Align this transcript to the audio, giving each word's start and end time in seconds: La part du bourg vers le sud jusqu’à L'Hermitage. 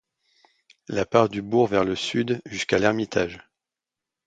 La 0.87 1.05
part 1.05 1.29
du 1.29 1.43
bourg 1.43 1.67
vers 1.67 1.83
le 1.85 1.95
sud 1.95 2.41
jusqu’à 2.47 2.79
L'Hermitage. 2.79 3.39